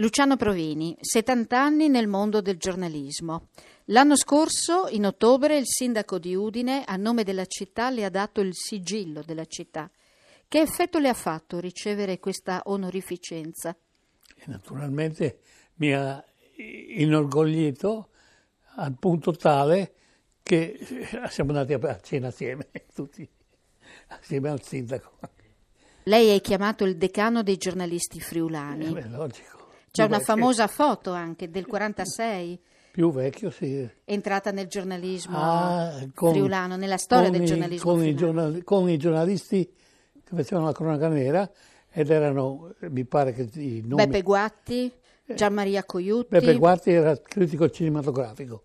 [0.00, 3.48] Luciano Provini, 70 anni nel mondo del giornalismo.
[3.86, 8.40] L'anno scorso, in ottobre, il sindaco di Udine, a nome della città, le ha dato
[8.40, 9.90] il sigillo della città.
[10.48, 13.76] Che effetto le ha fatto ricevere questa onorificenza?
[14.46, 15.40] Naturalmente
[15.74, 16.24] mi ha
[16.96, 18.08] inorgoglito
[18.76, 19.92] al punto tale
[20.42, 20.80] che
[21.28, 23.28] siamo andati a cena assieme, tutti
[24.08, 25.18] assieme al sindaco.
[26.04, 28.86] Lei è chiamato il decano dei giornalisti friulani.
[28.86, 29.59] Eh beh, logico.
[29.90, 32.60] C'è una famosa foto anche del 46.
[32.92, 33.88] Più vecchio, sì.
[34.04, 38.96] Entrata nel giornalismo ah, con, friulano, nella storia del giornalismo con i, giornali, con i
[38.96, 39.64] giornalisti
[40.24, 41.48] che facevano la cronaca nera
[41.90, 44.04] ed erano, mi pare che i nomi...
[44.04, 44.92] Beppe Guatti,
[45.26, 46.28] eh, Gian Maria Coiutti.
[46.30, 48.64] Beppe Guatti era critico cinematografico.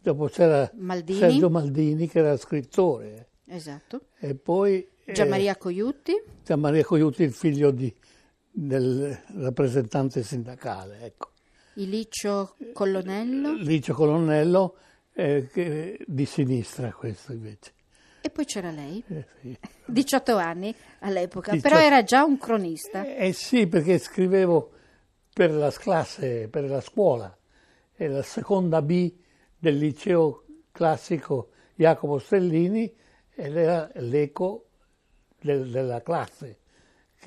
[0.00, 1.18] Dopo c'era Maldini.
[1.18, 3.28] Sergio Maldini che era scrittore.
[3.46, 4.02] Esatto.
[4.18, 4.86] E poi...
[5.04, 6.12] Gian Maria Coiutti.
[6.44, 7.94] Gian Maria Coiutti, il figlio di
[8.50, 11.00] del rappresentante sindacale.
[11.02, 11.30] Ecco.
[11.74, 13.52] Il Licio Colonnello?
[13.54, 14.76] Licio Colonnello
[15.12, 17.72] eh, che, di sinistra questo invece.
[18.20, 19.02] E poi c'era lei?
[19.06, 19.58] Eh, sì.
[19.86, 21.68] 18 anni all'epoca, 18...
[21.68, 23.04] però era già un cronista.
[23.04, 24.72] Eh, eh, sì, perché scrivevo
[25.32, 27.36] per la classe, per la scuola,
[27.94, 29.12] è la seconda B
[29.56, 32.92] del liceo classico Jacopo Stellini
[33.34, 34.66] ed era l'eco
[35.40, 36.58] del, della classe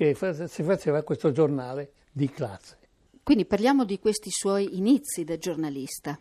[0.02, 2.78] che si faceva questo giornale di classe.
[3.22, 6.18] Quindi parliamo di questi suoi inizi da giornalista.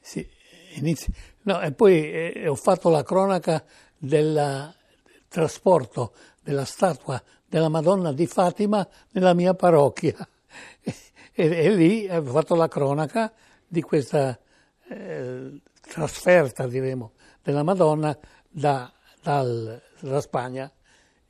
[0.00, 0.26] Sì,
[0.76, 1.12] inizi.
[1.42, 3.62] No, e poi eh, ho fatto la cronaca
[3.98, 4.74] del
[5.28, 10.16] trasporto della statua della Madonna di Fatima nella mia parrocchia.
[10.80, 10.94] E,
[11.34, 13.30] e, e lì ho fatto la cronaca
[13.66, 14.38] di questa
[14.88, 18.18] eh, trasferta, diremo, della Madonna
[18.48, 18.90] da,
[19.20, 20.72] dal, dalla Spagna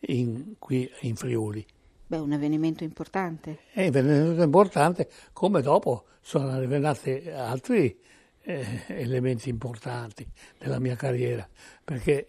[0.07, 1.65] in, qui in Friuli.
[2.07, 3.61] Beh, un avvenimento importante.
[3.73, 7.99] È un avvenimento importante, come dopo sono arrivati altri
[8.43, 10.27] eh, elementi importanti
[10.59, 11.49] della mia carriera,
[11.83, 12.29] perché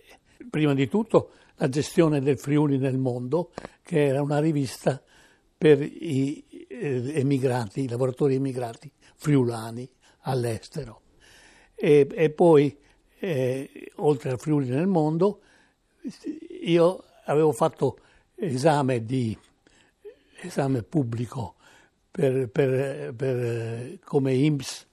[0.49, 5.01] prima di tutto la gestione del Friuli nel mondo, che era una rivista
[5.57, 9.89] per i eh, emigranti, i lavoratori emigrati friulani
[10.21, 11.01] all'estero.
[11.75, 12.77] E, e poi,
[13.19, 15.41] eh, oltre al Friuli nel mondo,
[16.61, 17.97] io avevo fatto
[18.35, 19.37] esame, di,
[20.41, 21.55] esame pubblico
[22.09, 24.87] per, per, per, come IMSS,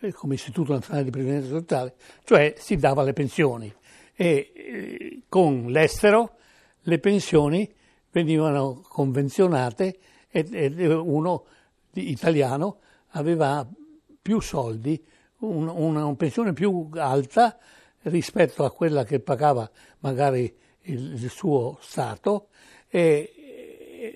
[0.00, 1.94] eh, come Istituto Nazionale di Previdenza Sociale,
[2.24, 3.72] cioè si dava le pensioni.
[4.14, 6.36] E eh, con l'estero
[6.82, 7.72] le pensioni
[8.10, 11.44] venivano convenzionate e, uno
[11.92, 12.80] italiano
[13.12, 13.66] aveva
[14.20, 15.02] più soldi,
[15.38, 17.56] un, una, una pensione più alta
[18.02, 19.68] rispetto a quella che pagava
[20.00, 20.54] magari
[20.90, 22.48] il, il suo Stato
[22.88, 23.32] e,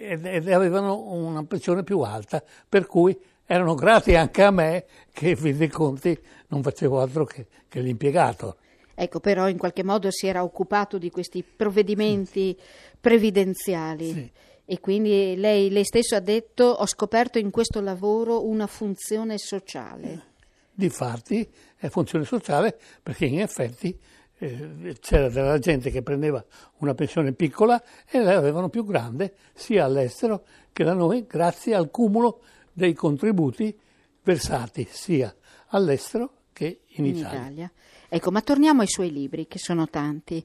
[0.01, 5.37] ed avevano una pensione più alta, per cui erano grati anche a me che, in
[5.37, 6.19] fin dei conti,
[6.49, 8.57] non facevo altro che, che l'impiegato.
[8.95, 12.57] Ecco, però in qualche modo si era occupato di questi provvedimenti
[13.01, 14.13] previdenziali.
[14.13, 14.31] Sì.
[14.65, 20.31] E quindi lei, lei, stesso ha detto: Ho scoperto in questo lavoro una funzione sociale.
[20.75, 21.47] Difatti
[21.77, 23.99] è funzione sociale perché in effetti
[24.43, 26.45] eh, c'era della gente che prendeva
[26.79, 27.81] una pensione piccola
[28.11, 32.41] e la avevano più grande sia all'estero che da noi grazie al cumulo
[32.73, 33.77] dei contributi
[34.23, 35.33] versati sia
[35.69, 37.39] all'estero che in, in Italia.
[37.39, 37.73] Italia.
[38.09, 40.45] Ecco, ma torniamo ai suoi libri, che sono tanti.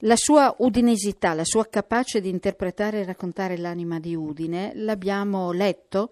[0.00, 6.10] La sua udinesità, la sua capace di interpretare e raccontare l'anima di Udine, l'abbiamo letto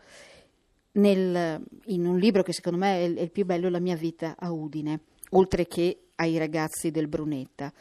[0.92, 4.52] nel, in un libro che secondo me è il più bello, La mia vita a
[4.52, 7.72] Udine, oltre che ai ragazzi del Brunetta.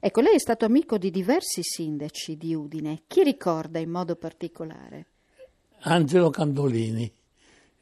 [0.00, 3.02] Ecco, lei è stato amico di diversi sindaci di Udine.
[3.06, 5.06] Chi ricorda in modo particolare?
[5.80, 7.12] Angelo Candolini,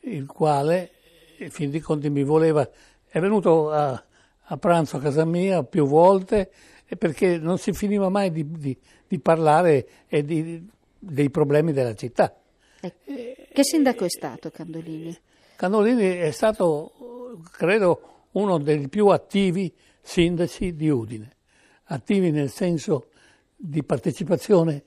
[0.01, 0.91] il quale,
[1.39, 2.69] in fin dei conti, mi voleva.
[3.07, 4.03] È venuto a,
[4.43, 6.51] a pranzo a casa mia più volte
[6.99, 8.77] perché non si finiva mai di, di,
[9.07, 10.67] di parlare di,
[10.99, 12.35] dei problemi della città.
[12.81, 13.13] Ecco.
[13.53, 15.17] Che sindaco è stato Candolini?
[15.57, 21.37] Candolini è stato, credo, uno dei più attivi sindaci di Udine,
[21.85, 23.11] attivi nel senso
[23.57, 24.83] di partecipazione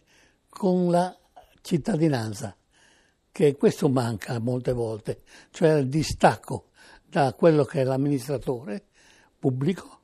[0.50, 1.15] con la
[1.62, 2.56] cittadinanza,
[3.31, 5.21] che questo manca molte volte,
[5.51, 6.69] cioè il distacco
[7.04, 8.86] da quello che è l'amministratore
[9.38, 10.00] pubblico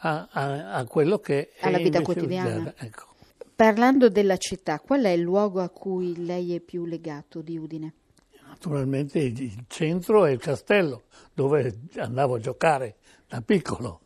[0.00, 2.74] a, a, a quello che è alla vita quotidiana.
[2.76, 3.06] Ecco.
[3.54, 7.94] Parlando della città, qual è il luogo a cui lei è più legato di Udine?
[8.46, 11.02] Naturalmente il centro è il castello,
[11.34, 12.96] dove andavo a giocare
[13.26, 14.00] da piccolo.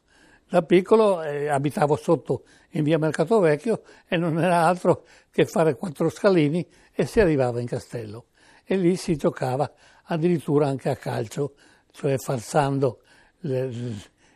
[0.52, 5.76] Da piccolo eh, abitavo sotto in via Mercato Vecchio e non era altro che fare
[5.76, 8.26] quattro scalini e si arrivava in castello.
[8.62, 9.72] E lì si giocava
[10.02, 11.54] addirittura anche a calcio,
[11.90, 13.00] cioè falsando
[13.38, 13.70] le,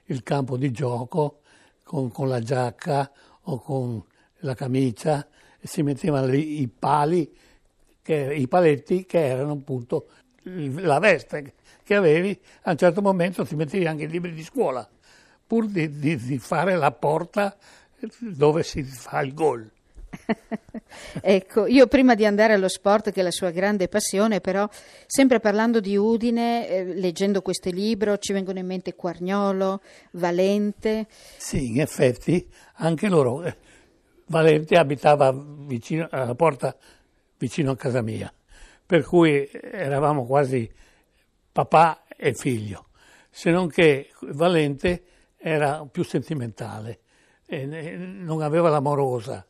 [0.04, 1.40] il campo di gioco
[1.82, 3.12] con, con, la giacca
[3.42, 4.02] o con
[4.36, 5.28] la camicia.
[5.60, 7.30] Si mettevano lì i pali,
[8.00, 10.06] che, i paletti che erano appunto
[10.44, 11.52] la veste
[11.82, 14.88] che avevi, a un certo momento ti mettevi anche i libri di scuola,
[15.46, 17.56] pur di, di, di fare la porta
[18.18, 19.70] dove si fa il gol.
[21.20, 24.68] ecco, io prima di andare allo sport, che è la sua grande passione, però
[25.06, 29.80] sempre parlando di Udine, eh, leggendo questo libro, ci vengono in mente Quargnolo,
[30.12, 31.06] Valente.
[31.36, 33.42] Sì, in effetti, anche loro.
[33.44, 33.56] Eh,
[34.26, 36.76] Valente abitava vicino alla porta
[37.38, 38.32] vicino a casa mia,
[38.84, 40.68] per cui eravamo quasi
[41.52, 42.86] papà e figlio,
[43.30, 45.02] se non che Valente
[45.36, 47.00] era più sentimentale,
[47.48, 49.46] non aveva l'amorosa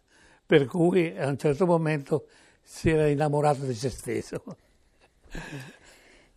[0.47, 2.29] per cui a un certo momento
[2.63, 4.43] si era innamorato di se stesso.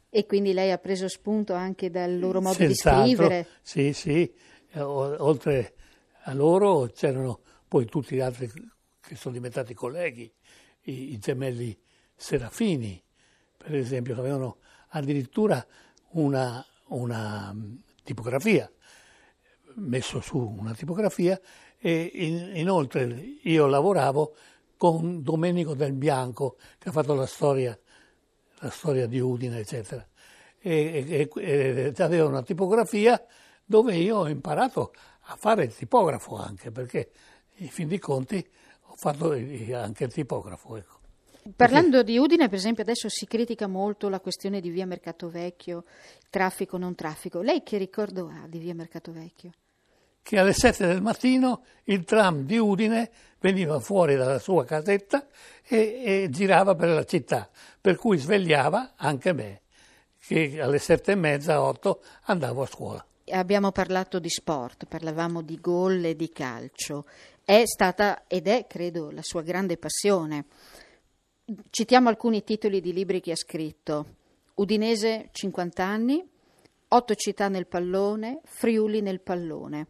[0.10, 3.48] E quindi lei ha preso spunto anche dal loro modo Senz'altro, di scrivere?
[3.62, 4.34] Sì, sì,
[4.78, 5.76] oltre
[6.24, 8.52] a loro c'erano poi tutti gli altri
[9.00, 10.32] che sono diventati colleghi,
[10.82, 11.80] i, i gemelli
[12.16, 13.02] Serafini,
[13.56, 14.58] per esempio, che avevano
[14.90, 15.64] addirittura
[16.12, 17.56] una, una
[18.04, 18.70] tipografia,
[19.80, 21.40] messo su una tipografia
[21.78, 23.06] e in, inoltre
[23.42, 24.36] io lavoravo
[24.78, 27.78] con Domenico Del Bianco che ha fatto la storia,
[28.60, 30.06] la storia di Udine eccetera
[30.60, 33.22] e, e, e aveva una tipografia
[33.64, 37.12] dove io ho imparato a fare il tipografo anche perché
[37.56, 38.46] in fin dei conti
[38.88, 40.98] ho fatto anche il tipografo ecco.
[41.56, 45.86] Parlando di Udine, per esempio, adesso si critica molto la questione di via Mercato Vecchio,
[46.30, 47.42] traffico non traffico.
[47.42, 49.52] Lei che ricordo ha di via Mercato Vecchio?
[50.22, 55.28] Che alle 7 del mattino il tram di Udine veniva fuori dalla sua casetta
[55.66, 57.50] e, e girava per la città,
[57.80, 59.62] per cui svegliava anche me,
[60.20, 63.06] che alle sette e mezza, otto andavo a scuola.
[63.32, 67.06] Abbiamo parlato di sport, parlavamo di gol e di calcio.
[67.44, 70.46] È stata ed è, credo, la sua grande passione.
[71.70, 74.18] Citiamo alcuni titoli di libri che ha scritto.
[74.56, 76.28] Udinese 50 anni,
[76.92, 79.88] Otto città nel pallone, Friuli nel pallone.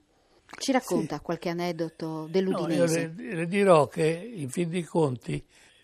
[0.57, 1.21] Ci racconta sì.
[1.21, 3.07] qualche aneddoto dell'Udinese?
[3.07, 5.43] No, le, le, dirò che in fin dei conti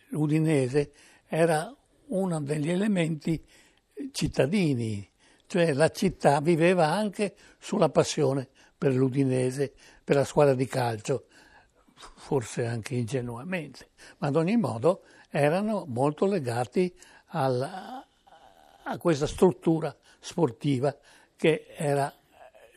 [0.10, 0.92] l'Udinese
[1.28, 1.74] era
[2.08, 3.44] uno degli elementi
[4.12, 5.08] cittadini,
[5.48, 8.48] cioè la città viveva anche sulla passione
[8.78, 9.74] per l'Udinese,
[10.04, 11.26] per la squadra di calcio,
[11.96, 16.94] forse anche ingenuamente, ma ad ogni modo erano molto legati
[17.28, 18.06] alla,
[18.84, 20.96] a questa struttura sportiva
[21.36, 22.14] che era,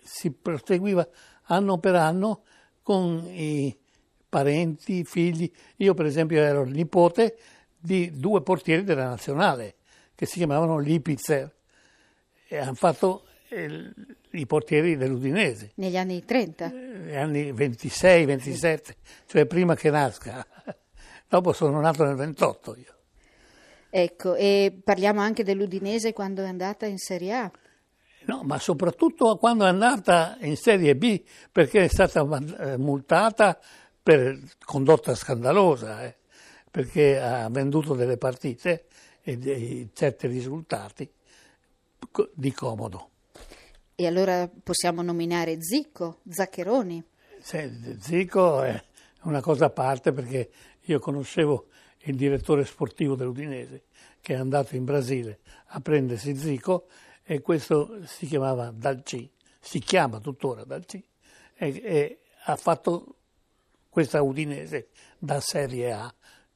[0.02, 1.06] si proseguiva
[1.48, 2.42] anno per anno
[2.82, 3.76] con i
[4.28, 5.50] parenti, i figli.
[5.76, 7.36] Io per esempio ero il nipote
[7.78, 9.74] di due portieri della nazionale
[10.14, 11.54] che si chiamavano Lipitzer
[12.48, 15.72] e hanno fatto il, i portieri dell'Udinese.
[15.74, 16.68] Negli anni 30?
[16.68, 18.96] Negli anni 26, 27,
[19.26, 20.44] cioè prima che nasca.
[21.28, 22.94] Dopo sono nato nel 28 io.
[23.90, 27.50] Ecco, e parliamo anche dell'Udinese quando è andata in Serie A.
[28.28, 32.20] No, ma soprattutto quando è andata in Serie B, perché è stata
[32.58, 33.58] eh, multata
[34.02, 36.16] per condotta scandalosa, eh,
[36.70, 38.84] perché ha venduto delle partite
[39.22, 41.10] e dei certi risultati
[42.34, 43.10] di comodo.
[43.94, 47.02] E allora possiamo nominare Zico, Zaccheroni?
[47.40, 48.78] Sì, Zico è
[49.22, 50.50] una cosa a parte perché
[50.82, 51.68] io conoscevo
[52.00, 53.84] il direttore sportivo dell'Udinese
[54.20, 55.38] che è andato in Brasile
[55.68, 56.88] a prendersi Zico
[57.30, 59.30] e questo si chiamava Dalci,
[59.60, 61.06] si chiama tuttora Dalci,
[61.54, 63.16] e, e ha fatto
[63.90, 66.14] questa Udinese da Serie A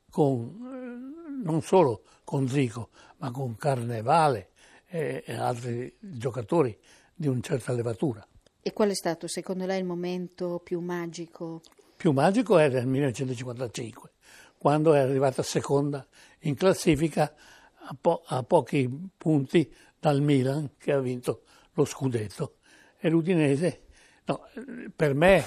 [0.09, 2.89] con, non solo con Zico,
[3.19, 4.53] ma con Carnevale
[4.87, 6.75] e, e altri giocatori
[7.15, 8.27] di una certa levatura.
[8.63, 11.61] E qual è stato secondo lei il momento più magico?
[11.95, 14.11] Più magico era nel 1955,
[14.57, 16.07] quando è arrivata seconda
[16.41, 17.35] in classifica
[17.75, 18.89] a, po- a pochi
[19.19, 19.71] punti
[20.03, 21.45] dal Milan che ha vinto
[21.75, 22.57] lo scudetto.
[22.99, 23.83] E l'Udinese,
[24.25, 24.49] no,
[24.97, 25.45] per me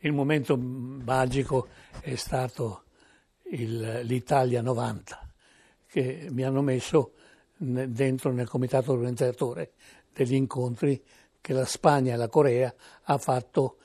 [0.00, 1.66] il momento magico
[2.00, 2.84] è stato
[3.50, 5.28] il, l'Italia 90
[5.88, 7.14] che mi hanno messo
[7.56, 9.72] dentro nel comitato organizzatore
[10.12, 11.02] degli incontri
[11.40, 12.72] che la Spagna e la Corea
[13.02, 13.78] ha fatto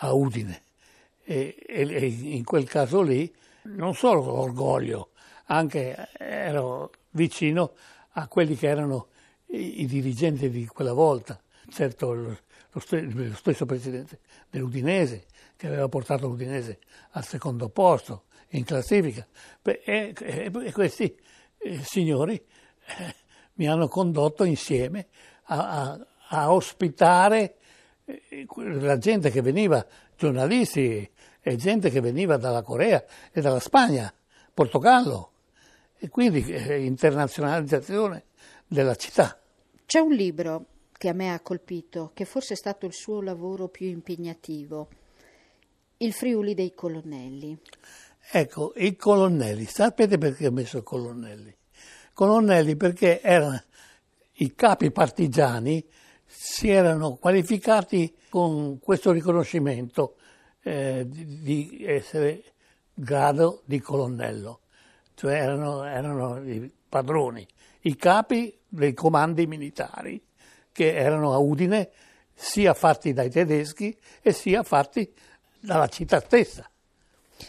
[0.00, 0.62] a Udine.
[1.22, 3.32] E, e, e in quel caso lì
[3.76, 5.10] non solo l'orgoglio,
[5.46, 7.74] anche ero vicino
[8.14, 9.10] a quelli che erano
[9.48, 11.40] i, dirigenti di quella volta,
[11.70, 12.38] certo lo,
[12.70, 15.24] lo, stesso presidente dell'Udinese
[15.56, 16.78] che aveva portato l'Udinese
[17.10, 19.26] al secondo posto in classifica.
[19.62, 21.16] E, e, e questi
[21.58, 23.14] eh, signori eh,
[23.54, 25.08] mi hanno condotto insieme
[25.44, 27.56] a, a, a ospitare
[28.04, 29.84] eh, la gente che veniva,
[30.16, 34.12] giornalisti e gente che veniva dalla Corea e dalla Spagna,
[34.52, 35.32] Portogallo,
[35.96, 38.24] e quindi eh, internazionalizzazione
[38.68, 39.40] della città.
[39.84, 43.68] C'è un libro che a me ha colpito, che forse è stato il suo lavoro
[43.68, 44.88] più impegnativo,
[45.96, 47.58] Il Friuli dei Colonnelli.
[48.30, 51.56] Ecco, i colonnelli, sapete perché ho messo colonnelli?
[52.12, 53.62] Colonnelli perché erano
[54.40, 55.84] i capi partigiani
[56.26, 60.16] si erano qualificati con questo riconoscimento
[60.62, 62.42] eh, di, di, essere
[62.92, 64.60] grado di colonnello,
[65.14, 67.46] cioè erano, erano i padroni,
[67.82, 70.22] i capi dei comandi militari
[70.72, 71.90] che erano a Udine
[72.34, 75.12] sia fatti dai tedeschi e sia fatti
[75.60, 76.70] dalla città stessa.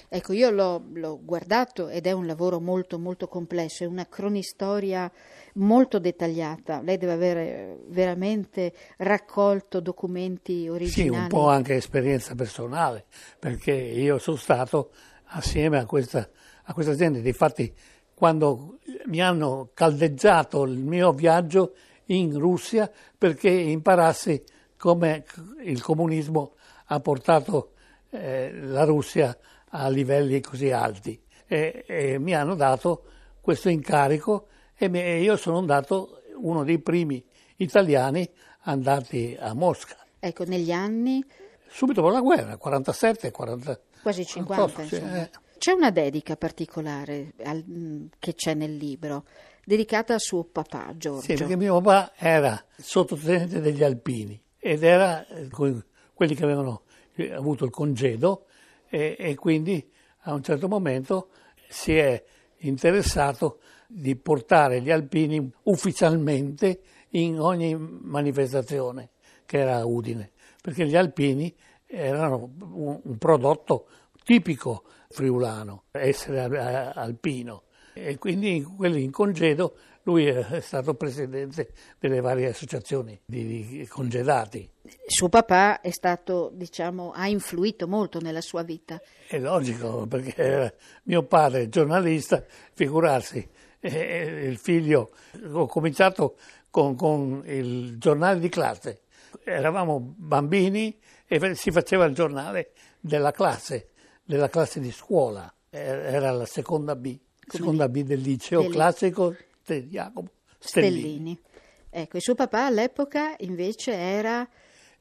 [0.07, 5.11] Ecco, io l'ho, l'ho, guardato ed è un lavoro molto molto complesso, è una cronistoria
[5.55, 6.81] molto dettagliata.
[6.81, 11.09] Lei deve avere veramente raccolto documenti originali.
[11.11, 13.05] Sì, un po' anche esperienza personale,
[13.39, 14.91] perché io sono stato
[15.25, 16.27] assieme a questa,
[16.63, 17.21] a questa gente.
[17.21, 17.73] Difatti,
[18.19, 21.73] quando mi hanno caldeggiato il mio viaggio
[22.07, 24.43] in Russia perché imparassi
[24.75, 25.23] come
[25.63, 26.55] il comunismo
[26.87, 27.75] ha portato
[28.09, 29.37] eh, la Russia
[29.69, 33.03] a livelli così alti e, e mi hanno dato
[33.39, 37.23] questo incarico e, mi, e io sono andato uno dei primi
[37.55, 38.29] italiani
[38.63, 39.95] andati a Mosca.
[40.19, 41.23] Ecco, negli anni?
[41.69, 43.79] Subito dopo la guerra, 47, 40.
[44.01, 45.29] Quasi 50, 48, sì, eh.
[45.59, 49.25] C'è una dedica particolare al, che c'è nel libro,
[49.65, 51.21] dedicata a suo papà, Giorgio.
[51.21, 57.33] Sì, perché mio papà era sottotenente degli Alpini ed era eh, quelli che avevano eh,
[57.33, 58.45] avuto il congedo
[58.87, 59.85] e, e quindi
[60.23, 61.27] a un certo momento
[61.67, 62.23] si è
[62.59, 69.09] interessato di portare gli alpini ufficialmente in ogni manifestazione
[69.45, 71.53] che era a Udine, perché gli alpini
[71.85, 73.87] erano un, un prodotto
[74.23, 77.63] tipico friulano, essere alpino.
[77.93, 84.67] E quindi quelli in congedo lui è stato presidente delle varie associazioni di congedati.
[85.05, 88.99] Suo papà è stato, diciamo, ha influito molto nella sua vita.
[89.27, 93.47] È logico, perché mio padre giornalista, figurarsi,
[93.81, 95.11] il figlio,
[95.51, 96.37] ho cominciato
[96.69, 99.01] con, con il giornale di classe,
[99.43, 100.97] eravamo bambini
[101.27, 103.89] e si faceva il giornale della classe,
[104.29, 107.17] della classe di scuola, era la seconda B,
[107.47, 110.99] seconda B del liceo classico Jacopo Stellini.
[110.99, 111.41] Stellini.
[111.89, 114.47] Ecco, il suo papà all'epoca invece era...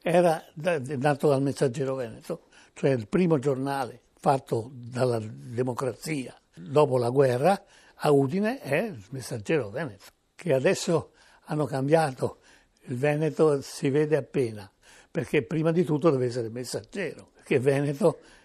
[0.01, 7.63] Era nato dal Messaggero Veneto, cioè il primo giornale fatto dalla democrazia dopo la guerra
[7.97, 11.11] a Udine è il Messaggero Veneto, che adesso
[11.45, 12.39] hanno cambiato,
[12.85, 14.71] il Veneto si vede appena,
[15.11, 18.37] perché prima di tutto deve essere messaggero, perché Veneto eh,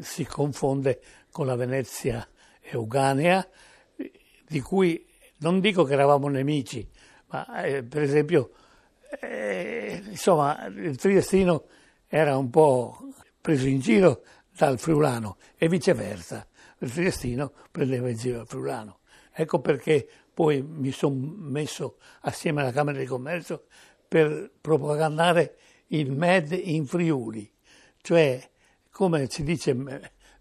[0.00, 2.26] si confonde con la Venezia
[2.60, 3.46] euganea,
[4.46, 5.06] di cui
[5.38, 6.88] non dico che eravamo nemici,
[7.28, 8.50] ma eh, per esempio,
[9.20, 11.66] eh, insomma, il triestino
[12.06, 14.22] era un po' preso in giro
[14.56, 16.46] dal friulano e viceversa,
[16.78, 19.00] il triestino prendeva in giro il friulano.
[19.32, 23.64] Ecco perché poi mi sono messo assieme alla Camera di Commercio
[24.06, 25.56] per propagandare
[25.88, 27.50] il MED in Friuli,
[28.00, 28.50] cioè
[28.92, 29.74] come si dice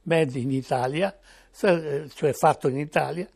[0.03, 1.17] MED in Italia,
[1.51, 3.27] cioè fatto in Italia,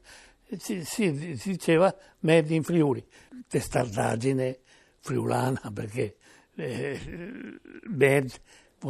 [0.57, 3.03] si, diceva Made in Friuli,
[3.47, 4.59] testardaggine
[4.99, 6.17] friulana perché
[6.55, 6.99] eh,
[7.87, 8.31] Med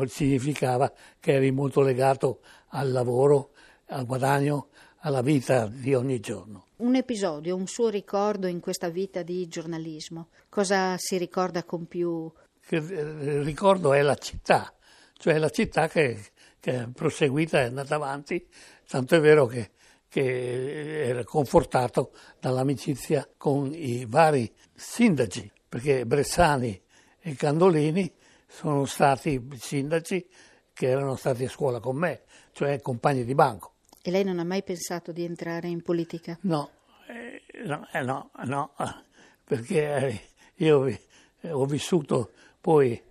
[0.08, 3.51] significava che eri molto legato al lavoro,
[3.88, 4.67] al guadagno,
[5.00, 6.65] alla vita di ogni giorno.
[6.77, 12.29] Un episodio, un suo ricordo in questa vita di giornalismo, cosa si ricorda con più?
[12.70, 14.74] Il eh, ricordo è la città,
[15.17, 16.19] cioè la città che,
[16.60, 18.48] che è proseguita e è andata avanti,
[18.88, 19.72] tanto è vero che
[20.15, 26.81] che era confortato dall'amicizia con i vari sindaci, perché Bressani
[27.19, 28.10] e Candolini
[28.48, 30.25] sono stati sindaci
[30.72, 32.22] che erano stati a scuola con me,
[32.53, 33.74] cioè compagni di banco.
[34.01, 36.38] E lei non ha mai pensato di entrare in politica?
[36.43, 36.69] No,
[37.10, 38.74] eh, no, eh, no, no,
[39.43, 40.22] perché eh,
[40.63, 40.98] io
[41.41, 42.31] ho vissuto,
[42.62, 43.01] poi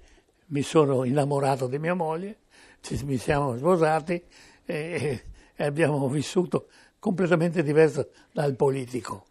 [0.55, 2.37] mi sono innamorato di mia moglie,
[2.81, 4.23] ci, mi siamo sposati
[4.65, 6.69] e, e abbiamo vissuto
[7.01, 9.27] completamente diverso dal politico.